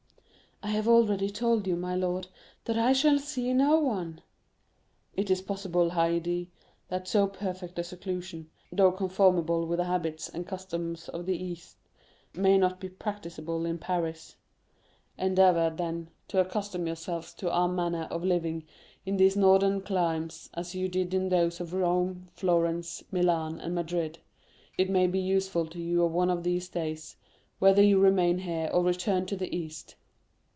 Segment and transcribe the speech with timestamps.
[0.63, 2.27] "I have already told you, my lord,
[2.65, 4.21] that I shall see no one."
[5.15, 6.49] "It is possible, Haydée,
[6.87, 11.77] that so perfect a seclusion, though conformable with the habits and customs of the East,
[12.35, 14.35] may not be practicable in Paris.
[15.17, 18.63] Endeavor, then, to accustom yourself to our manner of living
[19.03, 24.19] in these northern climes as you did to those of Rome, Florence, Milan, and Madrid;
[24.77, 27.15] it may be useful to you one of these days,
[27.57, 29.95] whether you remain here or return to the East."